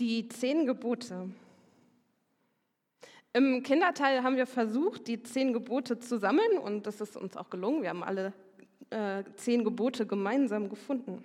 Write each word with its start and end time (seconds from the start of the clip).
Die 0.00 0.28
zehn 0.28 0.66
Gebote. 0.66 1.28
Im 3.32 3.62
Kinderteil 3.62 4.22
haben 4.22 4.36
wir 4.36 4.46
versucht, 4.46 5.06
die 5.08 5.22
zehn 5.22 5.52
Gebote 5.52 5.98
zu 5.98 6.18
sammeln 6.18 6.58
und 6.58 6.86
das 6.86 7.00
ist 7.00 7.16
uns 7.16 7.36
auch 7.36 7.50
gelungen. 7.50 7.82
Wir 7.82 7.90
haben 7.90 8.04
alle 8.04 8.32
äh, 8.90 9.24
zehn 9.36 9.64
Gebote 9.64 10.06
gemeinsam 10.06 10.68
gefunden. 10.68 11.24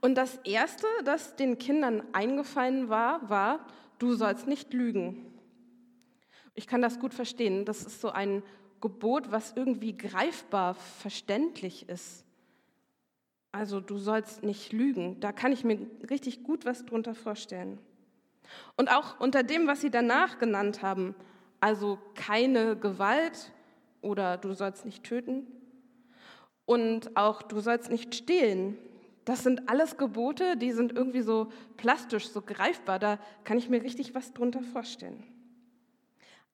Und 0.00 0.16
das 0.16 0.36
Erste, 0.44 0.86
das 1.04 1.36
den 1.36 1.58
Kindern 1.58 2.02
eingefallen 2.12 2.88
war, 2.88 3.28
war, 3.28 3.66
du 3.98 4.14
sollst 4.14 4.46
nicht 4.46 4.72
lügen. 4.72 5.32
Ich 6.54 6.66
kann 6.66 6.82
das 6.82 6.98
gut 6.98 7.14
verstehen. 7.14 7.64
Das 7.64 7.84
ist 7.84 8.00
so 8.00 8.10
ein 8.10 8.42
Gebot, 8.80 9.30
was 9.30 9.52
irgendwie 9.56 9.96
greifbar, 9.96 10.74
verständlich 10.74 11.88
ist. 11.88 12.24
Also 13.52 13.80
du 13.80 13.98
sollst 13.98 14.42
nicht 14.42 14.72
lügen. 14.72 15.20
Da 15.20 15.30
kann 15.30 15.52
ich 15.52 15.62
mir 15.62 15.78
richtig 16.08 16.42
gut 16.42 16.64
was 16.64 16.86
drunter 16.86 17.14
vorstellen. 17.14 17.78
Und 18.76 18.90
auch 18.90 19.20
unter 19.20 19.42
dem, 19.42 19.66
was 19.66 19.82
sie 19.82 19.90
danach 19.90 20.38
genannt 20.38 20.82
haben, 20.82 21.14
also 21.60 21.98
keine 22.14 22.76
Gewalt 22.76 23.52
oder 24.00 24.36
du 24.36 24.52
sollst 24.52 24.84
nicht 24.84 25.04
töten 25.04 25.46
und 26.64 27.16
auch 27.16 27.42
du 27.42 27.60
sollst 27.60 27.90
nicht 27.90 28.14
stehlen. 28.14 28.76
Das 29.24 29.42
sind 29.44 29.68
alles 29.68 29.96
Gebote, 29.96 30.56
die 30.56 30.72
sind 30.72 30.92
irgendwie 30.92 31.20
so 31.20 31.52
plastisch, 31.76 32.28
so 32.28 32.42
greifbar. 32.42 32.98
Da 32.98 33.18
kann 33.44 33.58
ich 33.58 33.68
mir 33.68 33.82
richtig 33.82 34.14
was 34.14 34.32
drunter 34.32 34.62
vorstellen. 34.62 35.22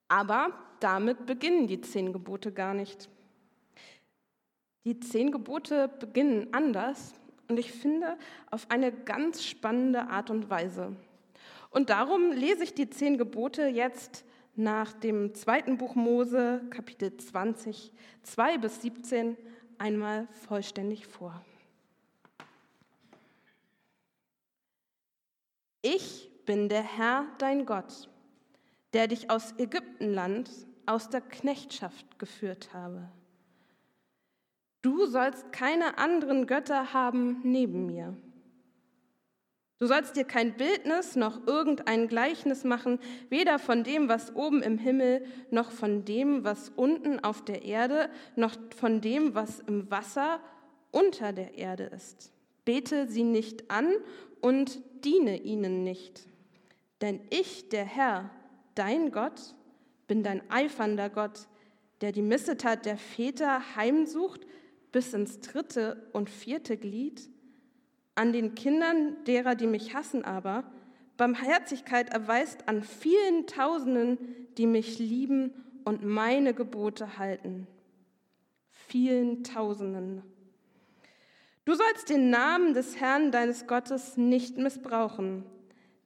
Aber 0.07 0.53
damit 0.79 1.25
beginnen 1.25 1.67
die 1.67 1.81
zehn 1.81 2.13
Gebote 2.13 2.51
gar 2.51 2.73
nicht. 2.73 3.09
Die 4.85 4.99
zehn 4.99 5.31
Gebote 5.31 5.87
beginnen 5.87 6.47
anders 6.53 7.13
und 7.47 7.59
ich 7.59 7.71
finde 7.71 8.17
auf 8.49 8.69
eine 8.69 8.91
ganz 8.91 9.43
spannende 9.43 10.07
Art 10.09 10.29
und 10.29 10.49
Weise. 10.49 10.95
Und 11.71 11.89
darum 11.89 12.31
lese 12.31 12.63
ich 12.63 12.73
die 12.73 12.89
zehn 12.89 13.17
Gebote 13.17 13.67
jetzt 13.67 14.23
nach 14.55 14.93
dem 14.93 15.33
zweiten 15.35 15.77
Buch 15.77 15.95
Mose, 15.95 16.61
Kapitel 16.69 17.15
20, 17.15 17.91
2 18.23 18.57
bis 18.57 18.81
17, 18.81 19.37
einmal 19.77 20.27
vollständig 20.33 21.07
vor. 21.07 21.43
Ich 25.81 26.29
bin 26.45 26.67
der 26.67 26.83
Herr, 26.83 27.25
dein 27.37 27.65
Gott, 27.65 28.09
der 28.93 29.07
dich 29.07 29.29
aus 29.29 29.53
Ägyptenland, 29.57 30.49
aus 30.85 31.09
der 31.09 31.21
Knechtschaft 31.21 32.19
geführt 32.19 32.73
habe. 32.73 33.09
Du 34.81 35.05
sollst 35.05 35.51
keine 35.51 35.97
anderen 35.97 36.47
Götter 36.47 36.93
haben 36.93 37.41
neben 37.43 37.85
mir. 37.85 38.15
Du 39.77 39.87
sollst 39.87 40.17
dir 40.17 40.25
kein 40.25 40.57
Bildnis 40.57 41.15
noch 41.15 41.47
irgendein 41.47 42.09
Gleichnis 42.09 42.65
machen, 42.65 42.99
weder 43.29 43.59
von 43.59 43.85
dem, 43.85 44.09
was 44.09 44.35
oben 44.35 44.61
im 44.61 44.77
Himmel, 44.77 45.25
noch 45.51 45.71
von 45.71 46.03
dem, 46.03 46.43
was 46.43 46.69
unten 46.69 47.21
auf 47.21 47.45
der 47.45 47.63
Erde, 47.63 48.09
noch 48.35 48.57
von 48.75 48.99
dem, 48.99 49.35
was 49.35 49.61
im 49.61 49.89
Wasser 49.89 50.41
unter 50.91 51.31
der 51.31 51.57
Erde 51.57 51.85
ist. 51.85 52.33
Bete 52.65 53.07
sie 53.07 53.23
nicht 53.23 53.71
an 53.71 53.93
und 54.41 54.81
diene 55.05 55.41
ihnen 55.41 55.83
nicht. 55.85 56.27
Denn 56.99 57.21
ich, 57.29 57.69
der 57.69 57.85
Herr, 57.85 58.29
dein 58.75 59.11
Gott, 59.11 59.55
bin 60.07 60.23
dein 60.23 60.41
eifernder 60.51 61.09
Gott, 61.09 61.47
der 62.01 62.11
die 62.11 62.21
Missetat 62.21 62.85
der 62.85 62.97
Väter 62.97 63.75
heimsucht 63.77 64.45
bis 64.91 65.13
ins 65.13 65.39
dritte 65.39 66.09
und 66.13 66.29
vierte 66.29 66.77
Glied, 66.77 67.29
an 68.15 68.33
den 68.33 68.55
Kindern 68.55 69.15
derer, 69.25 69.55
die 69.55 69.67
mich 69.67 69.93
hassen 69.93 70.25
aber, 70.25 70.63
Barmherzigkeit 71.17 72.13
erweist 72.13 72.67
an 72.67 72.81
vielen 72.83 73.47
Tausenden, 73.47 74.17
die 74.57 74.67
mich 74.67 74.99
lieben 74.99 75.53
und 75.85 76.03
meine 76.03 76.53
Gebote 76.53 77.17
halten. 77.17 77.67
Vielen 78.71 79.43
Tausenden. 79.43 80.23
Du 81.65 81.75
sollst 81.75 82.09
den 82.09 82.29
Namen 82.29 82.73
des 82.73 82.99
Herrn 82.99 83.31
deines 83.31 83.67
Gottes 83.67 84.17
nicht 84.17 84.57
missbrauchen, 84.57 85.43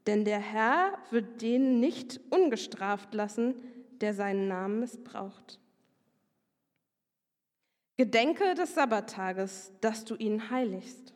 denn 0.08 0.26
der 0.26 0.40
Herr 0.40 0.98
wird 1.12 1.42
den 1.42 1.80
nicht 1.80 2.20
ungestraft 2.30 3.14
lassen, 3.14 3.56
der 4.02 4.14
seinen 4.14 4.48
Namen 4.48 4.82
missbraucht. 4.82 5.60
Gedenke 7.96 8.56
des 8.56 8.74
Sabbattages, 8.74 9.72
dass 9.82 10.04
du 10.04 10.16
ihn 10.16 10.50
heiligst. 10.50 11.14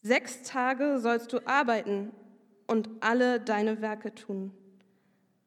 Sechs 0.00 0.42
Tage 0.42 0.98
sollst 0.98 1.32
du 1.32 1.46
arbeiten 1.46 2.12
und 2.66 2.88
alle 3.00 3.38
deine 3.38 3.82
Werke 3.82 4.14
tun. 4.14 4.52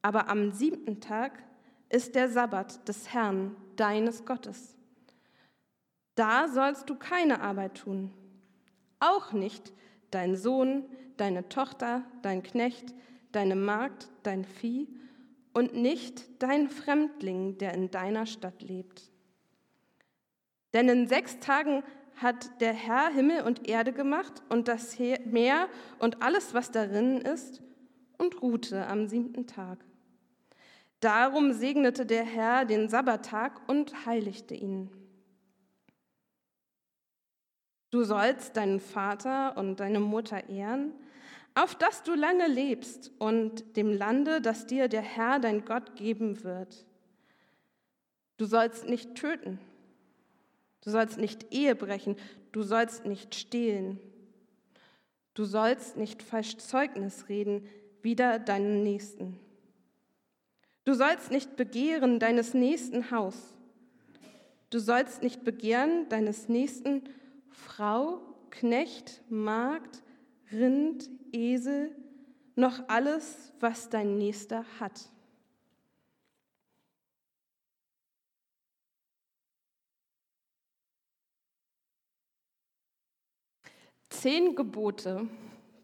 Aber 0.02 0.30
am 0.30 0.52
siebten 0.52 1.02
Tag 1.02 1.44
ist 1.90 2.14
der 2.14 2.30
Sabbat 2.30 2.88
des 2.88 3.14
Herrn, 3.14 3.56
deines 3.76 4.26
Gottes. 4.26 4.76
Da 6.14 6.48
sollst 6.48 6.90
du 6.90 6.96
keine 6.96 7.42
Arbeit 7.42 7.76
tun, 7.80 8.14
auch 9.00 9.34
nicht 9.34 9.74
dein 10.12 10.36
Sohn, 10.36 10.86
deine 11.18 11.50
Tochter, 11.50 12.04
dein 12.22 12.44
Knecht, 12.44 12.94
deine 13.32 13.56
Magd, 13.56 14.10
dein 14.24 14.46
Vieh 14.46 14.88
und 15.54 15.74
nicht 15.74 16.42
dein 16.42 16.70
Fremdling, 16.70 17.58
der 17.58 17.74
in 17.74 17.92
deiner 17.92 18.26
Stadt 18.26 18.62
lebt. 18.62 19.12
Denn 20.76 20.90
in 20.90 21.08
sechs 21.08 21.40
Tagen 21.40 21.84
hat 22.18 22.60
der 22.60 22.74
Herr 22.74 23.08
Himmel 23.08 23.44
und 23.44 23.66
Erde 23.68 23.94
gemacht 23.94 24.44
und 24.50 24.68
das 24.68 25.00
Meer 25.24 25.70
und 26.00 26.22
alles, 26.22 26.54
was 26.54 26.70
darin 26.70 27.22
ist, 27.22 27.64
und 28.18 28.42
ruhte 28.42 28.86
am 28.88 29.08
siebten 29.08 29.48
Tag. 29.48 29.80
Darum 31.00 31.54
segnete 31.54 32.06
der 32.06 32.26
Herr 32.26 32.66
den 32.66 32.90
Sabbattag 32.90 33.62
und 33.70 34.06
heiligte 34.06 34.54
ihn. 34.54 34.92
Du 37.90 38.04
sollst 38.04 38.58
deinen 38.58 38.82
Vater 38.82 39.56
und 39.58 39.80
deine 39.80 40.02
Mutter 40.02 40.50
ehren, 40.50 40.94
auf 41.54 41.76
dass 41.76 42.04
du 42.04 42.16
lange 42.16 42.48
lebst 42.48 43.14
und 43.18 43.78
dem 43.78 43.94
Lande, 43.94 44.42
das 44.42 44.68
dir 44.68 44.90
der 44.90 45.04
Herr 45.04 45.40
dein 45.40 45.64
Gott 45.64 45.96
geben 45.96 46.44
wird. 46.44 46.86
Du 48.36 48.44
sollst 48.44 48.90
nicht 48.90 49.16
töten. 49.16 49.58
Du 50.86 50.92
sollst 50.92 51.18
nicht 51.18 51.54
Ehe 51.54 51.76
brechen. 51.76 52.16
Du 52.52 52.62
sollst 52.62 53.06
nicht 53.06 53.36
stehlen. 53.36 54.00
Du 55.34 55.44
sollst 55.44 55.98
nicht 55.98 56.24
falsch 56.24 56.58
Zeugnis 56.58 57.28
reden, 57.28 57.68
wider 58.02 58.40
deinen 58.40 58.84
Nächsten. 58.84 59.38
Du 60.86 60.94
sollst 60.94 61.32
nicht 61.32 61.58
begehren 61.58 62.20
deines 62.20 62.54
nächsten 62.54 63.10
Haus. 63.10 63.36
Du 64.70 64.80
sollst 64.80 65.24
nicht 65.24 65.44
begehren 65.44 66.08
deines 66.10 66.48
nächsten 66.48 67.02
Frau, 67.50 68.22
Knecht, 68.52 69.22
Magd, 69.30 70.04
Rind, 70.52 71.10
Esel, 71.32 71.92
noch 72.56 72.88
alles, 72.88 73.52
was 73.60 73.90
dein 73.90 74.18
Nächster 74.18 74.64
hat. 74.80 75.10
Zehn 84.22 84.56
Gebote, 84.56 85.28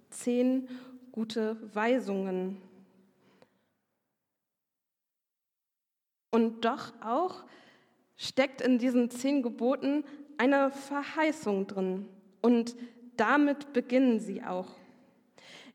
zehn 0.10 0.68
gute 1.12 1.58
Weisungen. 1.76 2.62
Und 6.32 6.64
doch 6.64 6.94
auch 7.04 7.44
steckt 8.16 8.62
in 8.62 8.80
diesen 8.80 9.12
zehn 9.12 9.44
Geboten 9.44 10.06
eine 10.38 10.72
Verheißung 10.72 11.68
drin. 11.68 12.08
Und 12.42 12.76
damit 13.18 13.74
beginnen 13.74 14.20
sie 14.20 14.44
auch. 14.44 14.70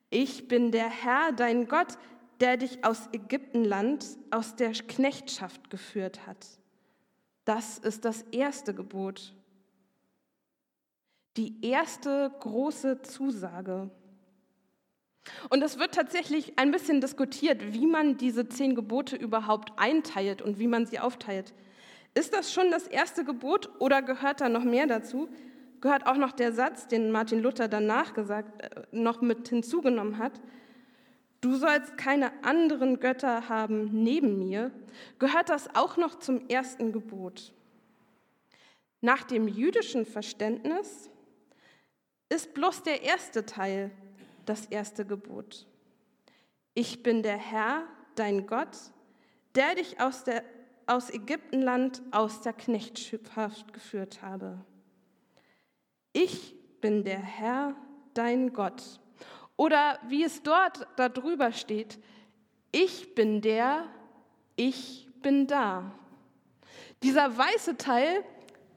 Ich 0.08 0.48
bin 0.48 0.72
der 0.72 0.88
Herr, 0.88 1.32
dein 1.32 1.69
Gott, 1.69 1.98
der 2.40 2.56
dich 2.56 2.84
aus 2.84 3.10
Ägyptenland, 3.12 4.04
aus 4.30 4.56
der 4.56 4.72
Knechtschaft 4.72 5.69
geführt 5.69 6.26
hat. 6.26 6.46
Das 7.44 7.78
ist 7.78 8.04
das 8.04 8.22
erste 8.32 8.75
Gebot 8.75 9.34
die 11.36 11.54
erste 11.62 12.32
große 12.40 13.02
Zusage. 13.02 13.90
Und 15.50 15.62
es 15.62 15.78
wird 15.78 15.94
tatsächlich 15.94 16.58
ein 16.58 16.70
bisschen 16.70 17.00
diskutiert, 17.00 17.72
wie 17.72 17.86
man 17.86 18.16
diese 18.16 18.48
zehn 18.48 18.74
Gebote 18.74 19.16
überhaupt 19.16 19.72
einteilt 19.76 20.40
und 20.40 20.58
wie 20.58 20.68
man 20.68 20.86
sie 20.86 21.00
aufteilt. 21.00 21.52
Ist 22.14 22.32
das 22.32 22.52
schon 22.52 22.70
das 22.70 22.86
erste 22.86 23.24
Gebot 23.24 23.70
oder 23.78 24.02
gehört 24.02 24.40
da 24.40 24.48
noch 24.48 24.64
mehr 24.64 24.86
dazu? 24.86 25.28
Gehört 25.80 26.06
auch 26.06 26.16
noch 26.16 26.32
der 26.32 26.52
Satz, 26.52 26.88
den 26.88 27.10
Martin 27.10 27.42
Luther 27.42 27.68
danach 27.68 28.14
gesagt, 28.14 28.62
äh, 28.62 28.82
noch 28.92 29.20
mit 29.20 29.48
hinzugenommen 29.48 30.18
hat? 30.18 30.40
Du 31.42 31.54
sollst 31.54 31.98
keine 31.98 32.32
anderen 32.42 32.98
Götter 32.98 33.48
haben 33.48 33.90
neben 33.92 34.38
mir. 34.38 34.70
Gehört 35.18 35.50
das 35.50 35.74
auch 35.74 35.96
noch 35.96 36.18
zum 36.18 36.48
ersten 36.48 36.92
Gebot? 36.92 37.52
Nach 39.02 39.22
dem 39.22 39.46
jüdischen 39.46 40.06
Verständnis 40.06 41.10
ist 42.28 42.55
bloß 42.55 42.82
der 42.82 43.02
erste 43.02 43.46
Teil, 43.46 43.90
das 44.44 44.67
erste 44.67 45.05
Gebot. 45.05 45.67
Ich 46.75 47.02
bin 47.02 47.23
der 47.23 47.37
Herr, 47.37 47.84
dein 48.14 48.46
Gott, 48.46 48.76
der 49.55 49.75
dich 49.75 50.00
aus, 50.00 50.25
der, 50.25 50.44
aus 50.87 51.11
Ägyptenland, 51.11 52.02
aus 52.11 52.43
der 52.43 52.52
Knechtschaft 52.52 53.73
geführt 53.73 54.23
habe. 54.23 54.64
Ich 56.12 56.55
bin 56.81 57.05
der 57.05 57.20
Herr, 57.20 57.75
dein 58.14 58.52
Gott. 58.52 58.82
Oder 59.56 59.99
wie 60.08 60.25
es 60.25 60.43
dort 60.43 60.87
darüber 60.96 61.52
steht, 61.52 61.99
ich 62.73 63.14
bin 63.14 63.40
der, 63.40 63.88
ich 64.56 65.08
bin 65.23 65.46
da. 65.46 65.93
Dieser 67.02 67.37
weiße 67.37 67.76
Teil, 67.76 68.25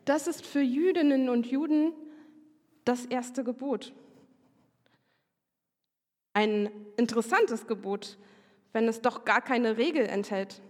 das 0.06 0.28
ist 0.28 0.46
für 0.46 0.62
Jüdinnen 0.62 1.30
und 1.30 1.48
Juden 1.48 1.94
das 2.90 3.06
erste 3.06 3.44
Gebot. 3.44 3.94
Ein 6.34 6.70
interessantes 6.98 7.68
Gebot, 7.68 8.18
wenn 8.74 8.88
es 8.88 9.02
doch 9.02 9.26
gar 9.26 9.42
keine 9.42 9.78
Regel 9.78 10.06
enthält. 10.06 10.62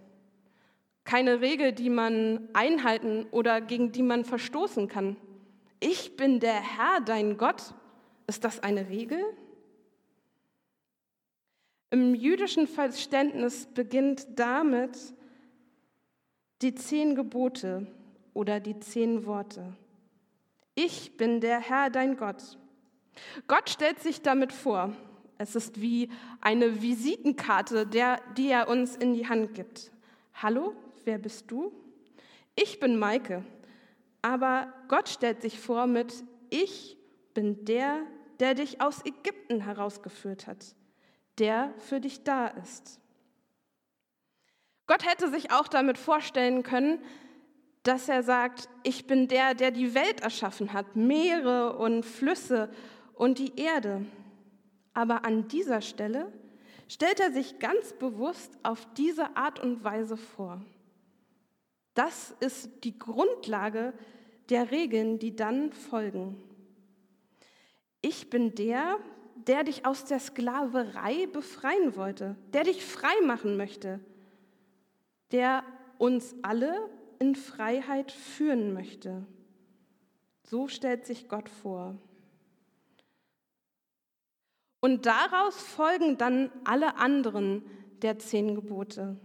Keine 1.06 1.42
Regel, 1.42 1.72
die 1.72 1.90
man 1.90 2.50
einhalten 2.54 3.26
oder 3.32 3.62
gegen 3.62 3.92
die 3.92 4.04
man 4.04 4.26
verstoßen 4.26 4.88
kann. 4.88 5.16
Ich 5.80 6.18
bin 6.18 6.40
der 6.40 6.60
Herr, 6.60 7.00
dein 7.02 7.38
Gott. 7.38 7.74
Ist 8.28 8.44
das 8.44 8.60
eine 8.60 8.90
Regel? 8.90 9.24
Im 11.90 12.14
jüdischen 12.14 12.68
Verständnis 12.68 13.66
beginnt 13.66 14.28
damit 14.36 14.98
die 16.62 16.76
zehn 16.76 17.16
Gebote 17.16 17.88
oder 18.34 18.60
die 18.60 18.78
zehn 18.80 19.26
Worte. 19.26 19.74
Ich 20.82 21.18
bin 21.18 21.42
der 21.42 21.60
Herr, 21.60 21.90
dein 21.90 22.16
Gott. 22.16 22.58
Gott 23.50 23.70
stellt 23.70 24.00
sich 24.00 24.22
damit 24.22 24.54
vor. 24.54 24.94
Es 25.38 25.54
ist 25.54 25.82
wie 25.82 26.10
eine 26.40 26.82
Visitenkarte, 26.82 27.86
der, 27.86 28.22
die 28.38 28.48
er 28.48 28.70
uns 28.70 28.96
in 28.96 29.14
die 29.14 29.28
Hand 29.28 29.54
gibt. 29.56 29.92
Hallo, 30.36 30.74
wer 31.04 31.18
bist 31.18 31.52
du? 31.52 31.74
Ich 32.56 32.80
bin 32.80 32.98
Maike. 32.98 33.44
Aber 34.22 34.72
Gott 34.88 35.10
stellt 35.10 35.42
sich 35.42 35.60
vor 35.60 35.86
mit, 35.86 36.24
ich 36.50 36.98
bin 37.34 37.66
der, 37.66 38.00
der 38.40 38.54
dich 38.54 38.80
aus 38.80 39.06
Ägypten 39.06 39.60
herausgeführt 39.60 40.48
hat, 40.48 40.78
der 41.40 41.74
für 41.80 42.00
dich 42.00 42.24
da 42.24 42.48
ist. 42.48 43.02
Gott 44.88 45.06
hätte 45.06 45.30
sich 45.30 45.52
auch 45.52 45.68
damit 45.68 45.98
vorstellen 45.98 46.64
können, 46.64 47.04
dass 47.84 48.10
er 48.10 48.24
sagt, 48.24 48.70
ich 48.84 49.08
bin 49.08 49.28
der, 49.28 49.54
der 49.54 49.72
die 49.72 49.94
Welt 49.96 50.22
erschaffen 50.22 50.74
hat, 50.74 50.96
Meere 50.96 51.78
und 51.78 52.06
Flüsse 52.06 52.70
und 53.14 53.40
die 53.40 53.60
Erde. 53.60 54.06
Aber 54.94 55.26
an 55.26 55.48
dieser 55.48 55.82
Stelle 55.82 56.32
stellt 56.88 57.20
er 57.20 57.32
sich 57.32 57.60
ganz 57.60 57.94
bewusst 57.94 58.58
auf 58.64 58.88
diese 58.96 59.38
Art 59.38 59.60
und 59.60 59.84
Weise 59.84 60.18
vor. 60.18 60.62
Das 61.94 62.36
ist 62.40 62.84
die 62.84 62.98
Grundlage 62.98 63.94
der 64.50 64.72
Regeln, 64.72 65.20
die 65.20 65.36
dann 65.36 65.72
folgen. 65.72 66.42
Ich 68.02 68.30
bin 68.30 68.56
der, 68.56 68.98
der 69.36 69.64
dich 69.64 69.86
aus 69.86 70.06
der 70.06 70.20
Sklaverei 70.20 71.28
befreien 71.28 71.96
wollte, 71.96 72.36
der 72.54 72.64
dich 72.64 72.86
frei 72.86 73.14
machen 73.26 73.58
möchte, 73.58 74.00
der 75.32 75.64
uns 75.98 76.36
alle 76.42 76.90
in 77.20 77.36
Freiheit 77.36 78.12
führen 78.12 78.74
möchte. 78.74 79.26
So 80.44 80.68
stellt 80.68 81.06
sich 81.06 81.28
Gott 81.30 81.50
vor. 81.50 81.98
Und 84.80 85.06
daraus 85.06 85.62
folgen 85.62 86.18
dann 86.18 86.52
alle 86.64 86.98
anderen 86.98 87.64
der 88.02 88.18
zehn 88.18 88.56
Gebote. 88.56 89.18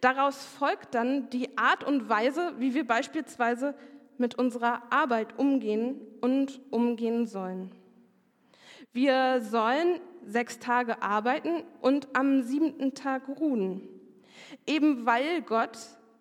Daraus 0.00 0.44
folgt 0.44 0.94
dann 0.94 1.30
die 1.30 1.56
Art 1.56 1.84
und 1.84 2.08
Weise, 2.08 2.54
wie 2.58 2.74
wir 2.74 2.86
beispielsweise 2.86 3.74
mit 4.18 4.34
unserer 4.36 4.92
Arbeit 4.92 5.38
umgehen 5.38 6.00
und 6.20 6.60
umgehen 6.70 7.26
sollen. 7.26 7.70
Wir 8.92 9.40
sollen 9.40 10.00
sechs 10.24 10.58
Tage 10.58 11.02
arbeiten 11.02 11.62
und 11.80 12.08
am 12.16 12.42
siebten 12.42 12.94
Tag 12.94 13.28
ruhen, 13.28 13.88
eben 14.66 15.06
weil 15.06 15.42
Gott 15.42 15.78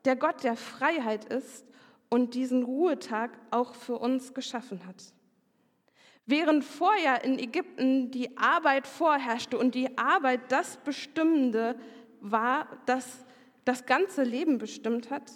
der 0.07 0.15
Gott 0.15 0.44
der 0.45 0.56
Freiheit 0.56 1.25
ist 1.25 1.65
und 2.09 2.33
diesen 2.33 2.63
Ruhetag 2.63 3.31
auch 3.51 3.75
für 3.75 4.00
uns 4.00 4.33
geschaffen 4.33 4.88
hat. 4.88 5.04
Während 6.25 6.63
vorher 6.63 7.25
in 7.25 7.38
Ägypten 7.38 8.09
die 8.09 8.38
Arbeit 8.38 8.88
vorherrschte 8.88 9.57
und 9.57 9.75
die 9.75 9.98
Arbeit 9.98 10.50
das 10.50 10.77
Bestimmende 10.77 11.77
war, 12.21 12.68
das 12.86 13.25
das 13.65 13.86
ganze 13.86 14.24
Leben 14.24 14.57
bestimmt 14.59 15.12
hat, 15.12 15.30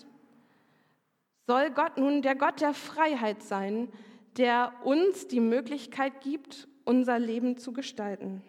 soll 1.48 1.70
Gott 1.72 1.98
nun 1.98 2.22
der 2.22 2.36
Gott 2.36 2.62
der 2.62 2.74
Freiheit 2.74 3.44
sein, 3.44 3.90
der 4.38 4.72
uns 4.86 5.28
die 5.28 5.42
Möglichkeit 5.42 6.22
gibt, 6.22 6.70
unser 6.86 7.20
Leben 7.20 7.58
zu 7.58 7.74
gestalten. 7.74 8.42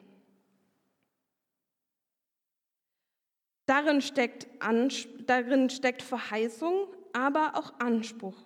Darin 3.73 4.03
steckt, 4.03 4.49
darin 5.27 5.71
steckt 5.71 6.03
Verheißung, 6.03 6.89
aber 7.15 7.53
auch 7.55 7.73
Anspruch. 7.81 8.37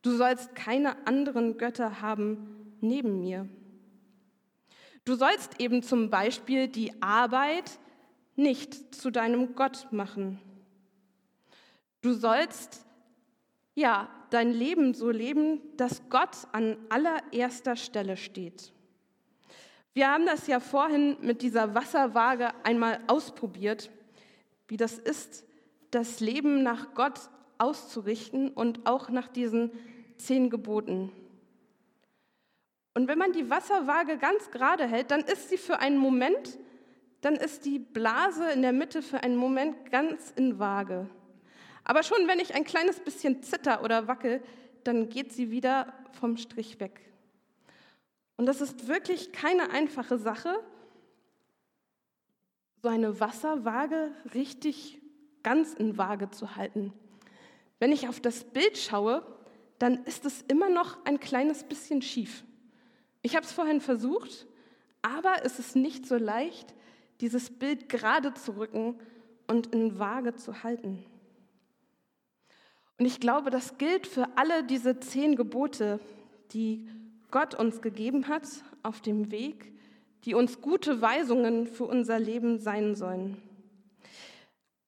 Du 0.00 0.12
sollst 0.12 0.54
keine 0.54 1.08
anderen 1.08 1.58
Götter 1.58 2.00
haben 2.02 2.76
neben 2.80 3.18
mir. 3.18 3.48
Du 5.04 5.16
sollst 5.16 5.60
eben 5.60 5.82
zum 5.82 6.08
Beispiel 6.08 6.68
die 6.68 7.02
Arbeit 7.02 7.80
nicht 8.36 8.94
zu 8.94 9.10
deinem 9.10 9.56
Gott 9.56 9.88
machen. 9.90 10.40
Du 12.00 12.12
sollst 12.12 12.86
ja 13.74 14.08
dein 14.30 14.52
Leben 14.52 14.94
so 14.94 15.10
leben, 15.10 15.60
dass 15.76 16.08
Gott 16.10 16.36
an 16.52 16.76
allererster 16.90 17.74
Stelle 17.74 18.16
steht. 18.16 18.72
Wir 19.94 20.08
haben 20.12 20.26
das 20.26 20.46
ja 20.46 20.60
vorhin 20.60 21.16
mit 21.22 21.42
dieser 21.42 21.74
Wasserwaage 21.74 22.52
einmal 22.62 23.00
ausprobiert, 23.08 23.90
wie 24.68 24.76
das 24.76 24.98
ist, 24.98 25.44
das 25.90 26.20
Leben 26.20 26.62
nach 26.62 26.94
Gott 26.94 27.18
auszurichten 27.58 28.50
und 28.50 28.86
auch 28.86 29.08
nach 29.08 29.28
diesen 29.28 29.72
zehn 30.16 30.50
Geboten. 30.50 31.10
Und 32.94 33.08
wenn 33.08 33.18
man 33.18 33.32
die 33.32 33.48
Wasserwaage 33.48 34.18
ganz 34.18 34.50
gerade 34.50 34.86
hält, 34.86 35.10
dann 35.10 35.20
ist 35.20 35.48
sie 35.48 35.56
für 35.56 35.80
einen 35.80 35.98
Moment, 35.98 36.58
dann 37.20 37.34
ist 37.34 37.64
die 37.64 37.78
Blase 37.78 38.50
in 38.50 38.62
der 38.62 38.72
Mitte 38.72 39.02
für 39.02 39.22
einen 39.22 39.36
Moment 39.36 39.90
ganz 39.90 40.32
in 40.36 40.58
Waage. 40.58 41.08
Aber 41.84 42.02
schon 42.02 42.26
wenn 42.26 42.38
ich 42.38 42.54
ein 42.54 42.64
kleines 42.64 43.00
bisschen 43.00 43.42
zitter 43.42 43.82
oder 43.82 44.08
wackel, 44.08 44.42
dann 44.84 45.08
geht 45.08 45.32
sie 45.32 45.50
wieder 45.50 45.92
vom 46.12 46.36
Strich 46.36 46.80
weg. 46.80 47.00
Und 48.36 48.46
das 48.46 48.60
ist 48.60 48.88
wirklich 48.88 49.32
keine 49.32 49.70
einfache 49.70 50.18
Sache, 50.18 50.62
so 52.82 52.88
eine 52.88 53.20
Wasserwaage 53.20 54.12
richtig 54.34 55.00
ganz 55.42 55.74
in 55.74 55.98
Waage 55.98 56.30
zu 56.30 56.56
halten. 56.56 56.92
Wenn 57.78 57.92
ich 57.92 58.08
auf 58.08 58.20
das 58.20 58.44
Bild 58.44 58.78
schaue, 58.78 59.24
dann 59.78 60.04
ist 60.04 60.24
es 60.24 60.42
immer 60.42 60.68
noch 60.68 61.04
ein 61.04 61.20
kleines 61.20 61.64
bisschen 61.64 62.02
schief. 62.02 62.44
Ich 63.22 63.36
habe 63.36 63.44
es 63.44 63.52
vorhin 63.52 63.80
versucht, 63.80 64.46
aber 65.02 65.44
es 65.44 65.58
ist 65.58 65.76
nicht 65.76 66.06
so 66.06 66.16
leicht, 66.16 66.74
dieses 67.20 67.50
Bild 67.50 67.88
gerade 67.88 68.34
zu 68.34 68.56
rücken 68.56 68.98
und 69.46 69.68
in 69.68 69.98
Waage 69.98 70.34
zu 70.34 70.62
halten. 70.62 71.04
Und 72.98 73.06
ich 73.06 73.20
glaube, 73.20 73.50
das 73.50 73.78
gilt 73.78 74.06
für 74.06 74.26
alle 74.36 74.64
diese 74.64 74.98
zehn 74.98 75.36
Gebote, 75.36 76.00
die 76.52 76.88
Gott 77.30 77.54
uns 77.54 77.80
gegeben 77.80 78.28
hat 78.28 78.46
auf 78.82 79.00
dem 79.00 79.30
Weg, 79.30 79.72
die 80.24 80.34
uns 80.34 80.60
gute 80.60 81.00
Weisungen 81.00 81.66
für 81.66 81.84
unser 81.84 82.18
Leben 82.18 82.58
sein 82.58 82.94
sollen. 82.94 83.42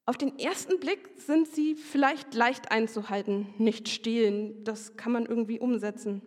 Auf 0.05 0.17
den 0.17 0.37
ersten 0.39 0.79
Blick 0.79 1.09
sind 1.17 1.47
sie 1.47 1.75
vielleicht 1.75 2.33
leicht 2.33 2.71
einzuhalten, 2.71 3.53
nicht 3.57 3.87
stehlen, 3.87 4.63
das 4.63 4.97
kann 4.97 5.11
man 5.11 5.25
irgendwie 5.25 5.59
umsetzen. 5.59 6.21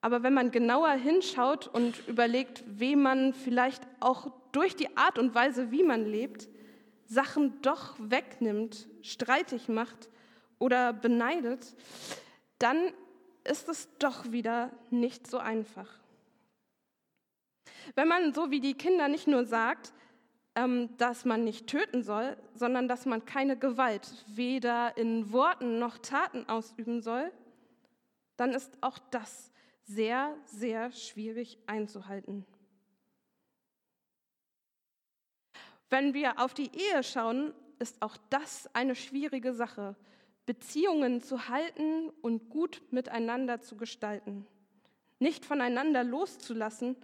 Aber 0.00 0.22
wenn 0.22 0.34
man 0.34 0.50
genauer 0.50 0.90
hinschaut 0.90 1.68
und 1.68 2.06
überlegt, 2.06 2.64
wem 2.66 3.02
man 3.02 3.34
vielleicht 3.34 3.82
auch 4.00 4.30
durch 4.52 4.76
die 4.76 4.96
Art 4.96 5.18
und 5.18 5.34
Weise, 5.34 5.70
wie 5.70 5.82
man 5.82 6.04
lebt, 6.04 6.48
Sachen 7.06 7.60
doch 7.62 7.96
wegnimmt, 7.98 8.88
streitig 9.02 9.68
macht 9.68 10.10
oder 10.58 10.92
beneidet, 10.92 11.74
dann 12.58 12.92
ist 13.44 13.68
es 13.68 13.88
doch 13.98 14.32
wieder 14.32 14.70
nicht 14.90 15.26
so 15.26 15.38
einfach. 15.38 15.88
Wenn 17.94 18.08
man 18.08 18.34
so 18.34 18.50
wie 18.50 18.60
die 18.60 18.74
Kinder 18.74 19.08
nicht 19.08 19.26
nur 19.26 19.44
sagt, 19.44 19.92
ähm, 20.54 20.96
dass 20.96 21.24
man 21.24 21.44
nicht 21.44 21.66
töten 21.66 22.02
soll, 22.02 22.36
sondern 22.54 22.88
dass 22.88 23.06
man 23.06 23.24
keine 23.24 23.56
Gewalt 23.58 24.24
weder 24.26 24.96
in 24.96 25.32
Worten 25.32 25.78
noch 25.78 25.98
Taten 25.98 26.48
ausüben 26.48 27.02
soll, 27.02 27.30
dann 28.36 28.52
ist 28.52 28.76
auch 28.80 28.98
das 29.10 29.52
sehr, 29.84 30.34
sehr 30.46 30.90
schwierig 30.92 31.58
einzuhalten. 31.66 32.44
Wenn 35.88 36.14
wir 36.14 36.40
auf 36.40 36.54
die 36.54 36.70
Ehe 36.74 37.02
schauen, 37.02 37.54
ist 37.78 38.02
auch 38.02 38.16
das 38.30 38.68
eine 38.74 38.94
schwierige 38.94 39.52
Sache, 39.52 39.94
Beziehungen 40.46 41.20
zu 41.20 41.48
halten 41.48 42.10
und 42.22 42.48
gut 42.48 42.82
miteinander 42.90 43.60
zu 43.60 43.76
gestalten. 43.76 44.46
Nicht 45.18 45.44
voneinander 45.44 46.02
loszulassen, 46.02 46.96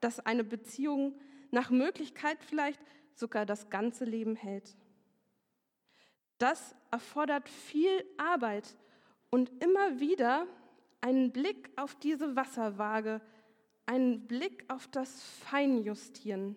dass 0.00 0.20
eine 0.20 0.44
Beziehung 0.44 1.18
nach 1.50 1.70
Möglichkeit 1.70 2.42
vielleicht 2.42 2.80
sogar 3.14 3.46
das 3.46 3.70
ganze 3.70 4.04
Leben 4.04 4.36
hält. 4.36 4.76
Das 6.38 6.74
erfordert 6.90 7.48
viel 7.48 8.04
Arbeit 8.16 8.76
und 9.30 9.50
immer 9.62 9.98
wieder 10.00 10.46
einen 11.00 11.32
Blick 11.32 11.70
auf 11.76 11.94
diese 11.96 12.36
Wasserwaage, 12.36 13.20
einen 13.86 14.26
Blick 14.26 14.64
auf 14.68 14.86
das 14.88 15.22
Feinjustieren. 15.22 16.56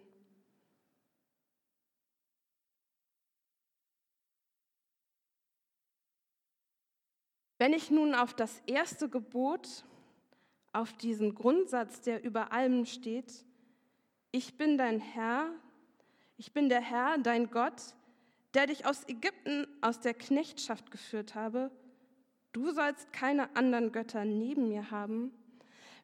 Wenn 7.57 7.73
ich 7.73 7.91
nun 7.91 8.15
auf 8.15 8.33
das 8.33 8.59
erste 8.65 9.07
Gebot, 9.07 9.85
auf 10.73 10.93
diesen 10.93 11.35
Grundsatz, 11.35 12.01
der 12.01 12.23
über 12.23 12.51
allem 12.51 12.85
steht, 12.85 13.45
ich 14.31 14.57
bin 14.57 14.77
dein 14.77 14.99
Herr, 14.99 15.49
ich 16.37 16.53
bin 16.53 16.69
der 16.69 16.81
Herr, 16.81 17.17
dein 17.17 17.49
Gott, 17.51 17.95
der 18.53 18.67
dich 18.67 18.85
aus 18.85 19.07
Ägypten, 19.07 19.67
aus 19.81 19.99
der 19.99 20.13
Knechtschaft 20.13 20.91
geführt 20.91 21.35
habe, 21.35 21.71
du 22.53 22.71
sollst 22.71 23.11
keine 23.11 23.55
anderen 23.55 23.91
Götter 23.91 24.25
neben 24.25 24.69
mir 24.69 24.91
haben. 24.91 25.33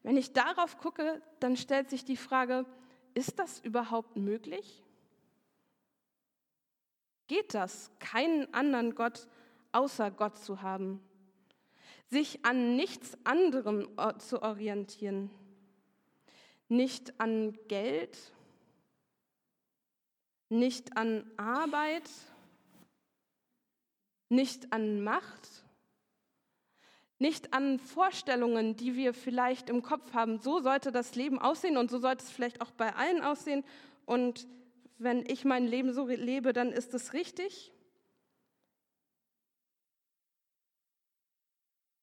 Wenn 0.04 0.18
ich 0.18 0.34
darauf 0.34 0.78
gucke, 0.78 1.22
dann 1.40 1.58
stellt 1.58 1.90
sich 1.90 2.06
die 2.06 2.18
Frage, 2.18 2.66
ist 3.14 3.40
das 3.40 3.60
überhaupt 3.60 4.16
möglich? 4.16 4.84
Geht 7.28 7.54
das, 7.54 7.92
keinen 8.00 8.54
anderen 8.54 8.96
Gott 8.96 9.28
außer 9.72 10.12
Gott 10.12 10.38
zu 10.38 10.62
haben? 10.62 11.02
Sich 12.10 12.46
an 12.46 12.76
nichts 12.76 13.18
anderem 13.24 13.90
zu 14.20 14.42
orientieren. 14.42 15.30
Nicht 16.70 17.20
an 17.20 17.58
Geld, 17.68 18.18
nicht 20.50 20.98
an 20.98 21.30
Arbeit, 21.38 22.10
nicht 24.30 24.72
an 24.74 25.02
Macht, 25.04 25.48
nicht 27.20 27.54
an 27.54 27.80
Vorstellungen, 27.80 28.76
die 28.76 28.96
wir 28.96 29.14
vielleicht 29.14 29.70
im 29.70 29.82
Kopf 29.82 30.14
haben. 30.14 30.40
So 30.40 30.60
sollte 30.60 30.92
das 30.92 31.16
Leben 31.16 31.40
aussehen 31.40 31.78
und 31.78 31.90
so 31.90 32.00
sollte 32.00 32.24
es 32.24 32.32
vielleicht 32.32 32.62
auch 32.62 32.72
bei 32.72 32.96
allen 32.96 33.22
aussehen. 33.22 33.64
Und 34.06 34.48
wenn 34.98 35.26
ich 35.26 35.46
mein 35.46 35.66
Leben 35.66 35.94
so 35.94 36.08
lebe, 36.08 36.54
dann 36.54 36.72
ist 36.72 36.94
es 36.94 37.14
richtig. 37.14 37.72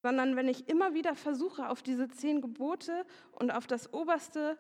Sondern 0.05 0.37
wenn 0.37 0.49
ich 0.49 0.69
immer 0.69 0.93
wieder 0.93 1.15
versuche, 1.15 1.71
auf 1.71 1.83
diese 1.83 2.11
zehn 2.11 2.43
Gebote 2.43 3.07
und 3.33 3.51
auf 3.51 3.67
das 3.67 3.95
Oberste, 3.95 4.59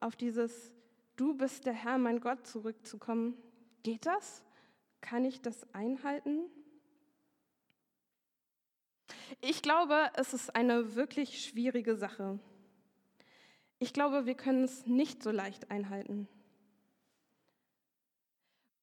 auf 0.00 0.16
dieses 0.16 0.70
Du 1.16 1.34
bist 1.34 1.64
der 1.64 1.72
Herr, 1.72 1.96
mein 1.96 2.20
Gott 2.20 2.46
zurückzukommen. 2.46 3.38
Geht 3.84 4.04
das? 4.04 4.44
Kann 5.00 5.24
ich 5.24 5.40
das 5.40 5.66
einhalten? 5.72 6.50
Ich 9.40 9.62
glaube, 9.62 10.10
es 10.12 10.34
ist 10.34 10.54
eine 10.54 10.94
wirklich 10.94 11.42
schwierige 11.42 11.96
Sache. 11.96 12.38
Ich 13.78 13.94
glaube, 13.94 14.26
wir 14.26 14.34
können 14.34 14.64
es 14.64 14.86
nicht 14.86 15.22
so 15.22 15.30
leicht 15.30 15.70
einhalten. 15.70 16.28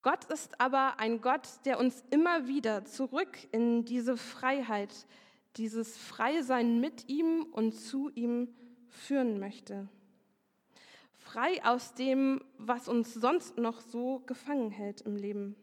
Gott 0.01 0.25
ist 0.25 0.59
aber 0.59 0.99
ein 0.99 1.21
Gott, 1.21 1.47
der 1.65 1.77
uns 1.77 2.03
immer 2.09 2.47
wieder 2.47 2.83
zurück 2.83 3.37
in 3.51 3.85
diese 3.85 4.17
Freiheit, 4.17 5.05
dieses 5.57 5.97
Freisein 5.97 6.79
mit 6.79 7.09
ihm 7.09 7.43
und 7.51 7.73
zu 7.73 8.09
ihm 8.09 8.53
führen 8.87 9.39
möchte. 9.39 9.87
Frei 11.15 11.63
aus 11.65 11.93
dem, 11.93 12.43
was 12.57 12.87
uns 12.87 13.13
sonst 13.13 13.57
noch 13.57 13.79
so 13.79 14.19
gefangen 14.25 14.71
hält 14.71 15.01
im 15.01 15.15
Leben. 15.15 15.55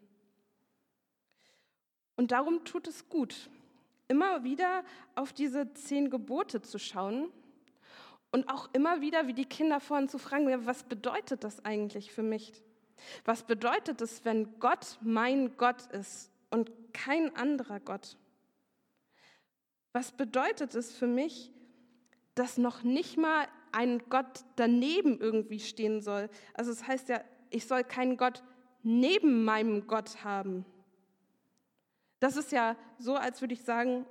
Und 2.16 2.32
darum 2.32 2.64
tut 2.64 2.86
es 2.86 3.08
gut, 3.08 3.50
immer 4.08 4.44
wieder 4.44 4.84
auf 5.14 5.32
diese 5.32 5.72
zehn 5.74 6.10
Gebote 6.10 6.60
zu 6.60 6.78
schauen 6.78 7.30
und 8.32 8.48
auch 8.48 8.68
immer 8.72 9.00
wieder, 9.00 9.26
wie 9.26 9.34
die 9.34 9.44
Kinder 9.44 9.80
vorhin 9.80 10.08
zu 10.08 10.18
fragen, 10.18 10.66
was 10.66 10.84
bedeutet 10.84 11.44
das 11.44 11.64
eigentlich 11.64 12.12
für 12.12 12.22
mich? 12.22 12.52
Was 13.24 13.44
bedeutet 13.44 14.00
es, 14.00 14.24
wenn 14.24 14.58
Gott 14.60 14.98
mein 15.00 15.56
Gott 15.56 15.86
ist 15.92 16.30
und 16.50 16.70
kein 16.92 17.34
anderer 17.36 17.80
Gott? 17.80 18.16
Was 19.92 20.12
bedeutet 20.12 20.74
es 20.74 20.92
für 20.92 21.06
mich, 21.06 21.50
dass 22.34 22.58
noch 22.58 22.82
nicht 22.82 23.16
mal 23.16 23.46
ein 23.72 24.02
Gott 24.08 24.44
daneben 24.56 25.18
irgendwie 25.18 25.60
stehen 25.60 26.00
soll? 26.00 26.28
Also 26.54 26.70
es 26.70 26.78
das 26.78 26.88
heißt 26.88 27.08
ja, 27.08 27.20
ich 27.50 27.66
soll 27.66 27.84
keinen 27.84 28.16
Gott 28.16 28.42
neben 28.82 29.44
meinem 29.44 29.86
Gott 29.86 30.24
haben. 30.24 30.64
Das 32.20 32.36
ist 32.36 32.52
ja 32.52 32.76
so, 32.98 33.16
als 33.16 33.40
würde 33.40 33.54
ich 33.54 33.62
sagen, 33.62 34.06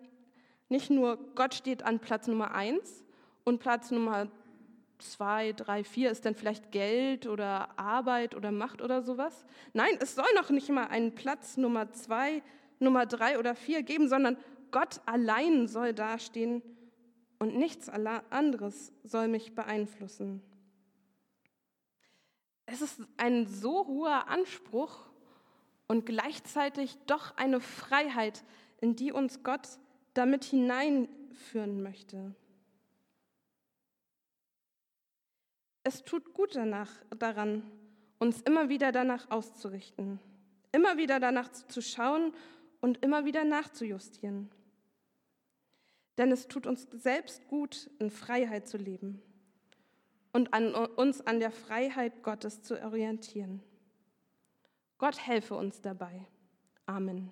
nicht 0.68 0.90
nur 0.90 1.18
Gott 1.36 1.54
steht 1.54 1.84
an 1.84 2.00
Platz 2.00 2.28
Nummer 2.28 2.54
eins 2.54 3.04
und 3.44 3.60
Platz 3.60 3.92
Nummer 3.92 4.30
zwei, 5.00 5.54
drei, 5.54 5.84
vier 5.84 6.12
ist 6.12 6.26
dann 6.26 6.36
vielleicht 6.36 6.72
Geld 6.72 7.26
oder 7.26 7.80
Arbeit 7.80 8.36
oder 8.36 8.52
Macht 8.52 8.82
oder 8.82 9.02
sowas. 9.02 9.46
Nein, 9.74 9.98
es 10.00 10.16
soll 10.16 10.28
noch 10.36 10.50
nicht 10.50 10.70
mal 10.70 10.88
einen 10.88 11.16
Platz 11.16 11.58
Nummer 11.58 11.92
zwei, 11.92 12.44
Nummer 12.80 13.06
drei 13.06 13.40
oder 13.40 13.56
vier 13.56 13.82
geben, 13.84 14.10
sondern 14.10 14.38
Gott 14.72 15.02
allein 15.06 15.68
soll 15.68 15.94
dastehen 15.94 16.62
und 17.40 17.56
nichts 17.56 17.90
anderes 17.90 18.92
soll 19.04 19.28
mich 19.28 19.56
beeinflussen. 19.56 20.42
Es 22.66 22.82
ist 22.82 23.02
ein 23.18 23.48
so 23.48 23.88
hoher 23.88 24.28
Anspruch 24.28 25.10
und 25.88 26.06
gleichzeitig 26.06 26.98
doch 27.08 27.36
eine 27.38 27.62
Freiheit, 27.62 28.44
in 28.80 28.96
die 28.96 29.12
uns 29.12 29.42
Gott 29.44 29.68
damit 30.14 30.44
hineinführen 30.44 31.82
möchte. 31.82 32.36
Es 35.84 36.04
tut 36.04 36.34
gut 36.34 36.56
danach, 36.56 36.92
daran, 37.18 37.64
uns 38.20 38.42
immer 38.42 38.70
wieder 38.70 38.92
danach 38.92 39.32
auszurichten, 39.32 40.20
immer 40.72 40.98
wieder 40.98 41.20
danach 41.20 41.50
zu 41.52 41.82
schauen 41.82 42.34
und 42.82 43.04
immer 43.04 43.26
wieder 43.26 43.46
nachzujustieren 43.46 44.52
denn 46.20 46.34
es 46.34 46.50
tut 46.50 46.68
uns 46.68 46.86
selbst 46.92 47.48
gut, 47.48 47.90
in 47.98 48.12
Freiheit 48.12 48.68
zu 48.68 48.78
leben 48.78 49.22
und 50.34 50.54
an 50.54 50.76
uns 50.76 51.22
an 51.22 51.40
der 51.40 51.50
Freiheit 51.50 52.24
Gottes 52.24 52.62
zu 52.62 52.80
orientieren. 52.84 53.64
Gott 54.98 55.26
helfe 55.26 55.56
uns 55.56 55.82
dabei. 55.82 56.28
Amen. 56.86 57.32